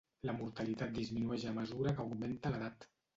La 0.27 0.33
mortalitat 0.35 0.95
disminueix 0.95 1.45
a 1.51 1.53
mesura 1.57 1.93
que 1.99 2.03
augmenta 2.05 2.53
l'edat. 2.55 2.89